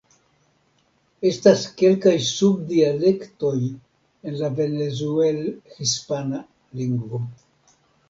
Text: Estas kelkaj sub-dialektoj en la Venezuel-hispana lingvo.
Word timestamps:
Estas 1.31 1.65
kelkaj 1.81 2.13
sub-dialektoj 2.29 3.53
en 3.69 4.41
la 4.43 4.53
Venezuel-hispana 4.63 6.45
lingvo. 6.83 7.27